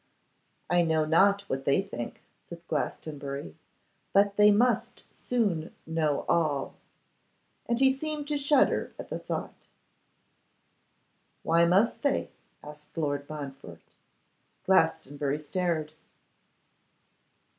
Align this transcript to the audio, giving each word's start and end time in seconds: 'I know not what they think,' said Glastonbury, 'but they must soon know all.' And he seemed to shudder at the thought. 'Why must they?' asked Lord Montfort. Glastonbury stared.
'I 0.71 0.81
know 0.85 1.05
not 1.05 1.41
what 1.47 1.63
they 1.63 1.79
think,' 1.83 2.23
said 2.49 2.67
Glastonbury, 2.67 3.55
'but 4.13 4.35
they 4.35 4.49
must 4.49 5.03
soon 5.11 5.75
know 5.85 6.25
all.' 6.27 6.73
And 7.67 7.79
he 7.79 7.95
seemed 7.95 8.27
to 8.29 8.37
shudder 8.39 8.93
at 8.97 9.09
the 9.09 9.19
thought. 9.19 9.67
'Why 11.43 11.65
must 11.65 12.01
they?' 12.01 12.31
asked 12.63 12.97
Lord 12.97 13.29
Montfort. 13.29 13.93
Glastonbury 14.65 15.37
stared. 15.37 15.93